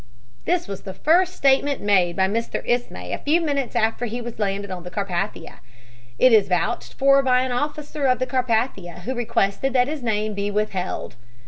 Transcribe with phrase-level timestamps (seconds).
[0.45, 2.63] This was the first statement made by Mr.
[2.67, 5.59] Ismay a few minutes after he was landed on the Carpathia.
[6.17, 10.33] It is vouched for by an officer of the Carpathia who requested that his name
[10.33, 11.17] be withheld.